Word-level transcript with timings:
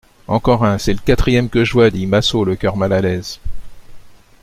Encore 0.25 0.65
un, 0.65 0.79
c'est 0.79 0.93
le 0.93 0.97
quatrième 0.99 1.47
que 1.47 1.63
je 1.63 1.73
vois, 1.73 1.91
dit 1.91 2.07
Massot, 2.07 2.43
le 2.43 2.55
cœur 2.55 2.75
mal 2.75 2.91
à 2.91 3.01
l'aise. 3.01 3.39